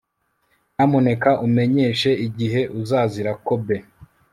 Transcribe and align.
Nyamuneka 0.75 1.29
umenyeshe 1.45 2.09
igihe 2.27 2.61
uzazira 2.79 3.31
Kobe 3.45 3.77